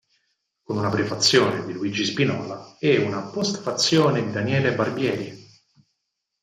Con 0.63 0.77
una 0.79 0.89
prefazione 0.89 1.63
di 1.63 1.73
Luigi 1.73 2.03
Spinola 2.05 2.75
e 2.79 2.97
una 2.97 3.21
postfazione 3.29 4.25
di 4.25 4.31
Daniele 4.31 4.73
Barbieri. 4.73 5.45